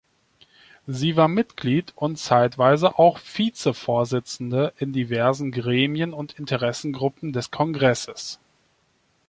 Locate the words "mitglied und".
1.27-2.15